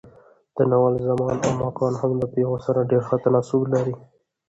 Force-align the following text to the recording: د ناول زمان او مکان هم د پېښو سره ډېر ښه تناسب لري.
د 0.55 0.57
ناول 0.69 0.95
زمان 1.07 1.35
او 1.45 1.51
مکان 1.61 1.93
هم 2.01 2.11
د 2.21 2.23
پېښو 2.33 2.57
سره 2.65 2.87
ډېر 2.91 3.01
ښه 3.07 3.17
تناسب 3.23 3.61
لري. 3.73 3.95